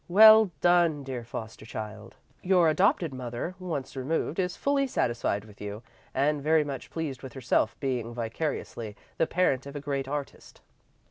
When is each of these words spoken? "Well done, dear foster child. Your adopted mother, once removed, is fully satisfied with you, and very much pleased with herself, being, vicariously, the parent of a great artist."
"Well 0.07 0.49
done, 0.61 1.03
dear 1.03 1.23
foster 1.23 1.63
child. 1.63 2.15
Your 2.41 2.69
adopted 2.71 3.13
mother, 3.13 3.53
once 3.59 3.95
removed, 3.95 4.39
is 4.39 4.57
fully 4.57 4.87
satisfied 4.87 5.45
with 5.45 5.61
you, 5.61 5.83
and 6.11 6.41
very 6.41 6.63
much 6.63 6.89
pleased 6.89 7.21
with 7.21 7.33
herself, 7.33 7.79
being, 7.79 8.11
vicariously, 8.11 8.95
the 9.19 9.27
parent 9.27 9.67
of 9.67 9.75
a 9.75 9.79
great 9.79 10.07
artist." 10.07 10.59